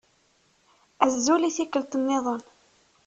Azul 1.05 1.41
i 1.49 1.51
tikkelt-nniḍen. 1.55 2.41